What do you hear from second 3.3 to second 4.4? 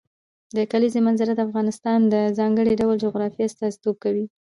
استازیتوب کوي.